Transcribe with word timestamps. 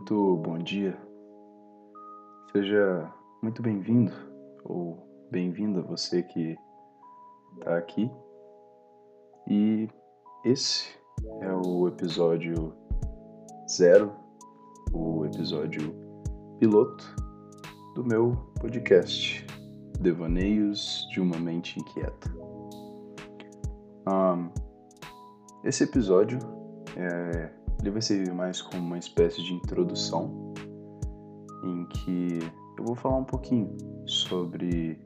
muito 0.00 0.36
bom 0.38 0.56
dia. 0.56 0.96
Seja 2.52 3.12
muito 3.42 3.60
bem-vindo 3.60 4.10
ou 4.64 4.96
bem-vinda 5.30 5.82
você 5.82 6.22
que 6.22 6.56
está 7.58 7.76
aqui. 7.76 8.10
E 9.46 9.90
esse 10.42 10.88
é 11.42 11.52
o 11.52 11.86
episódio 11.86 12.72
zero, 13.70 14.10
o 14.90 15.26
episódio 15.26 15.94
piloto 16.58 17.14
do 17.94 18.02
meu 18.02 18.34
podcast, 18.58 19.46
Devaneios 20.00 21.06
de 21.12 21.20
uma 21.20 21.38
Mente 21.38 21.78
Inquieta. 21.78 22.30
Um, 24.08 24.48
esse 25.62 25.84
episódio 25.84 26.38
é 26.96 27.59
ele 27.80 27.90
vai 27.90 28.02
servir 28.02 28.32
mais 28.32 28.60
como 28.60 28.82
uma 28.82 28.98
espécie 28.98 29.42
de 29.42 29.54
introdução 29.54 30.52
em 31.64 31.86
que 31.86 32.38
eu 32.78 32.84
vou 32.84 32.94
falar 32.94 33.16
um 33.16 33.24
pouquinho 33.24 33.76
sobre 34.06 35.00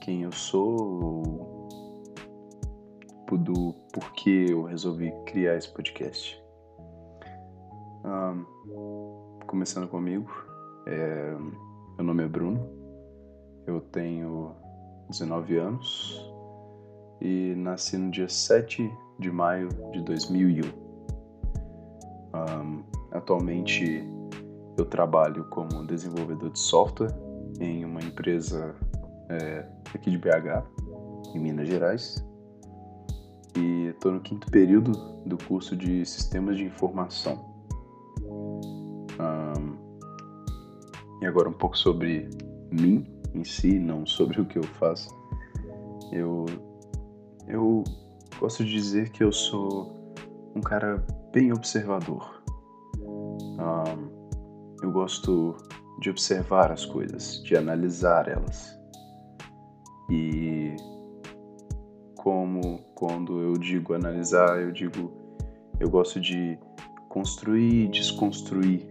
quem 0.00 0.22
eu 0.22 0.32
sou, 0.32 1.68
do 3.30 3.72
porquê 3.92 4.46
eu 4.50 4.64
resolvi 4.64 5.10
criar 5.24 5.56
esse 5.56 5.72
podcast. 5.72 6.38
Um, 8.04 8.44
começando 9.46 9.88
comigo, 9.88 10.30
é, 10.86 11.34
meu 11.96 12.04
nome 12.04 12.24
é 12.24 12.28
Bruno, 12.28 12.68
eu 13.66 13.80
tenho 13.80 14.54
19 15.08 15.56
anos 15.56 16.30
e 17.20 17.54
nasci 17.56 17.96
no 17.96 18.10
dia 18.10 18.28
7 18.28 18.90
de 19.18 19.30
maio 19.30 19.68
de 19.92 20.02
2001. 20.02 20.91
Um, 22.34 22.82
atualmente 23.10 24.04
eu 24.78 24.86
trabalho 24.86 25.44
como 25.50 25.86
desenvolvedor 25.86 26.50
de 26.50 26.58
software 26.58 27.14
em 27.60 27.84
uma 27.84 28.00
empresa 28.00 28.74
é, 29.28 29.66
aqui 29.94 30.10
de 30.10 30.18
BH, 30.18 30.64
em 31.34 31.38
Minas 31.38 31.68
Gerais. 31.68 32.24
E 33.56 33.88
estou 33.88 34.12
no 34.12 34.20
quinto 34.20 34.50
período 34.50 34.92
do 35.26 35.36
curso 35.36 35.76
de 35.76 36.04
Sistemas 36.06 36.56
de 36.56 36.64
Informação. 36.64 37.52
Um, 39.20 39.76
e 41.20 41.26
agora 41.26 41.48
um 41.48 41.52
pouco 41.52 41.76
sobre 41.76 42.28
mim 42.70 43.06
em 43.34 43.44
si, 43.44 43.78
não 43.78 44.06
sobre 44.06 44.40
o 44.40 44.46
que 44.46 44.58
eu 44.58 44.64
faço. 44.64 45.10
Eu, 46.10 46.46
eu 47.46 47.84
gosto 48.38 48.64
de 48.64 48.72
dizer 48.72 49.10
que 49.10 49.22
eu 49.22 49.32
sou 49.32 50.01
um 50.54 50.60
cara 50.60 51.04
bem 51.32 51.52
observador. 51.52 52.42
Um, 53.00 54.22
eu 54.82 54.90
gosto 54.90 55.56
de 56.00 56.10
observar 56.10 56.72
as 56.72 56.84
coisas, 56.84 57.42
de 57.42 57.56
analisar 57.56 58.28
elas. 58.28 58.78
E 60.10 60.74
como 62.16 62.78
quando 62.94 63.40
eu 63.40 63.54
digo 63.54 63.94
analisar, 63.94 64.60
eu 64.60 64.72
digo 64.72 65.12
eu 65.80 65.90
gosto 65.90 66.20
de 66.20 66.58
construir 67.08 67.86
e 67.86 67.88
desconstruir 67.88 68.86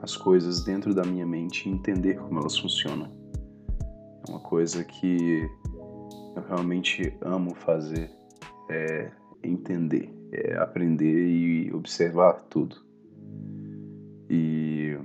as 0.00 0.16
coisas 0.16 0.64
dentro 0.64 0.94
da 0.94 1.02
minha 1.02 1.26
mente 1.26 1.68
e 1.68 1.72
entender 1.72 2.14
como 2.14 2.38
elas 2.38 2.56
funcionam. 2.56 3.10
É 4.26 4.30
uma 4.30 4.40
coisa 4.40 4.84
que 4.84 5.48
eu 6.36 6.42
realmente 6.46 7.12
amo 7.22 7.54
fazer, 7.56 8.10
é 8.70 9.10
entender 9.42 10.18
é 10.32 10.56
aprender 10.56 11.26
e 11.26 11.72
observar 11.72 12.34
tudo. 12.50 12.76
E 14.30 14.98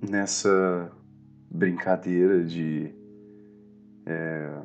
nessa 0.00 0.90
brincadeira 1.50 2.44
de, 2.44 2.92
é, 4.06 4.62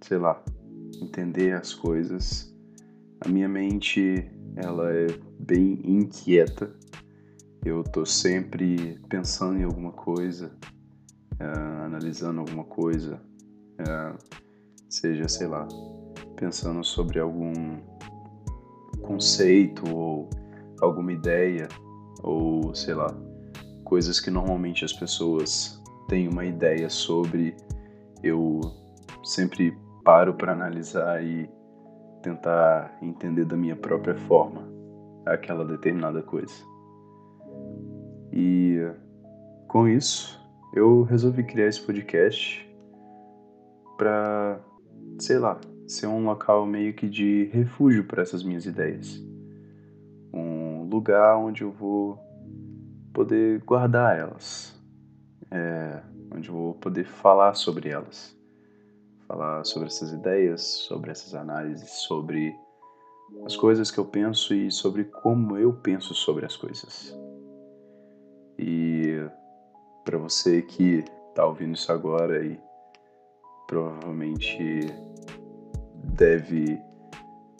sei 0.00 0.18
lá, 0.18 0.42
entender 1.02 1.52
as 1.52 1.74
coisas, 1.74 2.54
a 3.20 3.28
minha 3.28 3.48
mente 3.48 4.30
ela 4.56 4.92
é 4.92 5.06
bem 5.38 5.80
inquieta. 5.84 6.74
Eu 7.64 7.82
tô 7.82 8.06
sempre 8.06 8.98
pensando 9.08 9.58
em 9.58 9.64
alguma 9.64 9.92
coisa, 9.92 10.56
é, 11.38 11.44
analisando 11.84 12.40
alguma 12.40 12.64
coisa, 12.64 13.20
é, 13.78 14.43
seja, 14.94 15.28
sei 15.28 15.46
lá, 15.46 15.66
pensando 16.36 16.84
sobre 16.84 17.18
algum 17.18 17.76
conceito 19.02 19.82
ou 19.94 20.28
alguma 20.80 21.12
ideia 21.12 21.68
ou 22.22 22.74
sei 22.74 22.94
lá, 22.94 23.14
coisas 23.84 24.20
que 24.20 24.30
normalmente 24.30 24.84
as 24.84 24.92
pessoas 24.92 25.82
têm 26.08 26.28
uma 26.28 26.44
ideia 26.44 26.88
sobre, 26.88 27.56
eu 28.22 28.60
sempre 29.24 29.76
paro 30.04 30.34
para 30.34 30.52
analisar 30.52 31.22
e 31.22 31.48
tentar 32.22 32.96
entender 33.02 33.44
da 33.44 33.56
minha 33.56 33.76
própria 33.76 34.14
forma 34.14 34.62
aquela 35.26 35.64
determinada 35.64 36.22
coisa. 36.22 36.54
E 38.32 38.78
com 39.68 39.88
isso, 39.88 40.40
eu 40.74 41.02
resolvi 41.02 41.42
criar 41.44 41.68
esse 41.68 41.80
podcast 41.80 42.64
para, 43.96 44.60
sei 45.18 45.38
lá, 45.38 45.60
ser 45.86 46.06
um 46.06 46.24
local 46.24 46.66
meio 46.66 46.94
que 46.94 47.08
de 47.08 47.44
refúgio 47.52 48.04
para 48.04 48.22
essas 48.22 48.42
minhas 48.42 48.66
ideias. 48.66 49.22
Um 50.32 50.88
lugar 50.90 51.36
onde 51.36 51.62
eu 51.62 51.70
vou 51.70 52.18
poder 53.12 53.60
guardar 53.60 54.18
elas, 54.18 54.74
é, 55.50 56.02
onde 56.34 56.48
eu 56.48 56.54
vou 56.54 56.74
poder 56.74 57.04
falar 57.04 57.54
sobre 57.54 57.90
elas, 57.90 58.36
falar 59.28 59.64
sobre 59.64 59.88
essas 59.88 60.12
ideias, 60.12 60.62
sobre 60.62 61.10
essas 61.10 61.34
análises, 61.34 61.90
sobre 61.90 62.54
as 63.44 63.56
coisas 63.56 63.90
que 63.90 63.98
eu 63.98 64.04
penso 64.04 64.54
e 64.54 64.70
sobre 64.70 65.04
como 65.04 65.56
eu 65.56 65.72
penso 65.72 66.14
sobre 66.14 66.44
as 66.44 66.56
coisas. 66.56 67.16
E 68.58 69.18
para 70.04 70.18
você 70.18 70.62
que 70.62 71.04
está 71.28 71.46
ouvindo 71.46 71.74
isso 71.74 71.90
agora 71.90 72.44
e 72.44 72.58
provavelmente 73.66 74.86
deve 76.16 76.78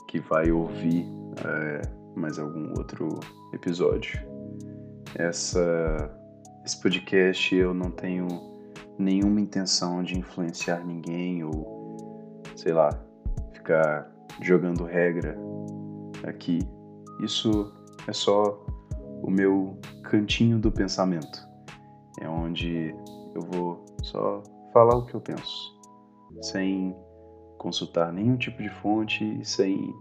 que 0.08 0.20
vai 0.20 0.50
ouvir 0.50 1.06
é, 1.44 1.82
mais 2.14 2.38
algum 2.38 2.70
outro 2.78 3.08
episódio. 3.52 4.20
Essa, 5.16 6.10
esse 6.64 6.80
podcast 6.80 7.54
eu 7.54 7.74
não 7.74 7.90
tenho 7.90 8.28
nenhuma 8.98 9.40
intenção 9.40 10.02
de 10.02 10.18
influenciar 10.18 10.84
ninguém 10.84 11.42
ou, 11.44 12.42
sei 12.56 12.72
lá, 12.72 12.90
ficar 13.52 14.10
jogando 14.40 14.84
regra 14.84 15.36
aqui. 16.24 16.60
Isso 17.20 17.72
é 18.06 18.12
só 18.12 18.64
o 19.22 19.30
meu 19.30 19.78
cantinho 20.02 20.58
do 20.58 20.70
pensamento. 20.70 21.48
É 22.20 22.28
onde 22.28 22.94
eu 23.34 23.42
vou 23.42 23.84
só 24.02 24.42
falar 24.72 24.96
o 24.96 25.06
que 25.06 25.14
eu 25.14 25.20
penso, 25.20 25.73
sem 26.42 26.94
consultar 27.58 28.12
nenhum 28.12 28.36
tipo 28.36 28.62
de 28.62 28.68
fonte 28.68 29.40
sem 29.44 29.94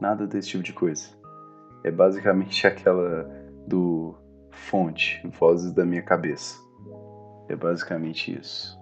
nada 0.00 0.26
desse 0.26 0.48
tipo 0.48 0.62
de 0.62 0.72
coisa. 0.72 1.08
É 1.82 1.90
basicamente 1.90 2.66
aquela 2.66 3.30
do 3.66 4.14
fonte, 4.50 5.20
vozes 5.38 5.72
da 5.72 5.84
minha 5.84 6.02
cabeça. 6.02 6.56
É 7.48 7.56
basicamente 7.56 8.38
isso. 8.38 8.78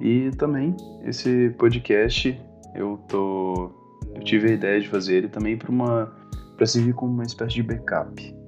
E 0.00 0.30
também 0.32 0.76
esse 1.04 1.50
podcast 1.58 2.40
eu 2.74 2.98
tô 3.08 3.70
eu 4.14 4.22
tive 4.22 4.50
a 4.50 4.52
ideia 4.52 4.80
de 4.80 4.88
fazer 4.88 5.16
ele 5.16 5.28
também 5.28 5.56
para 5.56 5.70
uma 5.70 6.12
para 6.56 6.66
servir 6.66 6.94
como 6.94 7.12
uma 7.12 7.24
espécie 7.24 7.54
de 7.54 7.62
backup 7.62 8.40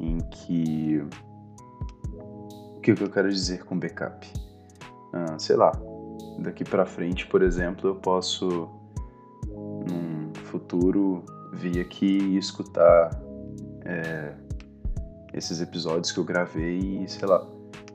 em 0.00 0.18
que 0.30 1.02
o 2.76 2.80
que 2.80 2.90
eu 2.90 3.10
quero 3.10 3.30
dizer 3.30 3.64
com 3.64 3.78
backup? 3.78 4.26
Ah, 5.12 5.38
sei 5.38 5.56
lá, 5.56 5.72
daqui 6.38 6.64
para 6.64 6.84
frente, 6.84 7.26
por 7.26 7.42
exemplo, 7.42 7.88
eu 7.88 7.96
posso 7.96 8.68
num 9.46 10.32
futuro 10.44 11.24
vir 11.52 11.80
aqui 11.80 12.18
e 12.18 12.36
escutar 12.36 13.10
é, 13.84 14.34
esses 15.32 15.60
episódios 15.60 16.12
que 16.12 16.18
eu 16.18 16.24
gravei 16.24 17.02
e, 17.02 17.08
sei 17.08 17.26
lá, 17.28 17.46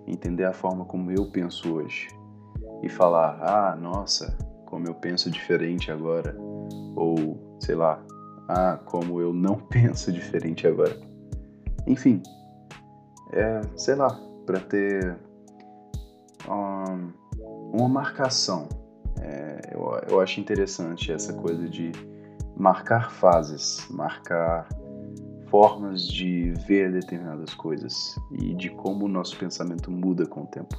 entender 0.07 0.45
a 0.45 0.53
forma 0.53 0.85
como 0.85 1.11
eu 1.11 1.25
penso 1.31 1.73
hoje 1.73 2.07
e 2.81 2.89
falar, 2.89 3.39
ah, 3.41 3.75
nossa, 3.75 4.37
como 4.65 4.87
eu 4.87 4.93
penso 4.93 5.29
diferente 5.29 5.91
agora, 5.91 6.35
ou 6.95 7.57
sei 7.59 7.75
lá, 7.75 8.03
ah, 8.47 8.79
como 8.85 9.19
eu 9.19 9.33
não 9.33 9.55
penso 9.69 10.11
diferente 10.11 10.67
agora. 10.67 10.97
Enfim, 11.87 12.21
é, 13.33 13.61
sei 13.75 13.95
lá, 13.95 14.09
para 14.45 14.59
ter 14.59 15.17
um, 16.49 17.11
uma 17.71 17.89
marcação. 17.89 18.67
É, 19.19 19.73
eu, 19.73 19.81
eu 20.09 20.21
acho 20.21 20.39
interessante 20.39 21.11
essa 21.11 21.33
coisa 21.33 21.67
de 21.67 21.91
marcar 22.55 23.11
fases, 23.11 23.87
marcar 23.89 24.67
formas 25.47 26.07
de 26.07 26.51
ver 26.67 26.91
determinadas 26.91 27.53
coisas 27.53 28.15
e 28.31 28.53
de 28.53 28.69
como 28.69 29.05
o 29.05 29.07
nosso 29.07 29.37
pensamento 29.37 29.89
muda 29.89 30.25
com 30.25 30.43
o 30.43 30.47
tempo. 30.47 30.75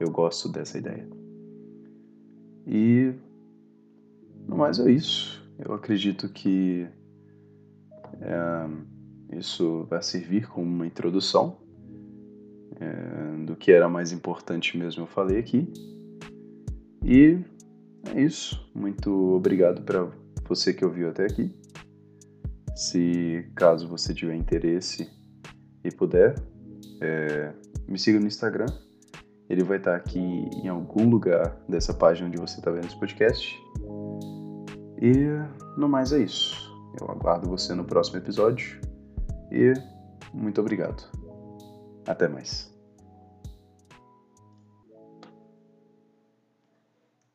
Eu 0.00 0.10
gosto 0.10 0.48
dessa 0.48 0.78
ideia. 0.78 1.08
E 2.66 3.12
no 4.46 4.56
mais 4.56 4.78
é 4.78 4.90
isso. 4.90 5.42
Eu 5.58 5.74
acredito 5.74 6.28
que 6.28 6.86
é, 8.20 9.36
isso 9.36 9.86
vai 9.88 10.02
servir 10.02 10.48
como 10.48 10.66
uma 10.66 10.86
introdução 10.86 11.58
é, 12.80 13.44
do 13.44 13.54
que 13.56 13.70
era 13.70 13.88
mais 13.88 14.12
importante 14.12 14.76
mesmo 14.76 15.02
eu 15.02 15.06
falei 15.06 15.38
aqui. 15.38 15.68
E 17.04 17.38
é 18.14 18.20
isso. 18.20 18.70
Muito 18.74 19.10
obrigado 19.34 19.82
para 19.82 20.08
você 20.48 20.72
que 20.72 20.84
ouviu 20.84 21.08
até 21.08 21.24
aqui. 21.24 21.54
Se 22.74 23.46
caso 23.54 23.88
você 23.88 24.14
tiver 24.14 24.34
interesse 24.34 25.10
e 25.84 25.90
puder, 25.90 26.34
é, 27.00 27.52
me 27.88 27.98
siga 27.98 28.18
no 28.18 28.26
Instagram. 28.26 28.66
Ele 29.48 29.62
vai 29.64 29.76
estar 29.76 29.94
aqui 29.94 30.18
em 30.18 30.68
algum 30.68 31.08
lugar 31.08 31.56
dessa 31.68 31.92
página 31.92 32.28
onde 32.28 32.38
você 32.38 32.58
está 32.58 32.70
vendo 32.70 32.86
esse 32.86 32.98
podcast. 32.98 33.54
E 35.00 35.12
no 35.76 35.88
mais 35.88 36.12
é 36.12 36.20
isso. 36.20 36.72
Eu 37.00 37.10
aguardo 37.10 37.48
você 37.48 37.74
no 37.74 37.84
próximo 37.84 38.18
episódio. 38.18 38.80
E 39.50 39.74
muito 40.32 40.60
obrigado. 40.60 41.02
Até 42.06 42.28
mais. 42.28 42.71